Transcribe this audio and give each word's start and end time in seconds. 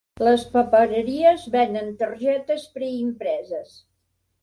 Les 0.27 0.45
papereries 0.55 1.45
venen 1.57 1.93
targetes 2.01 2.67
preimpreses. 2.79 3.81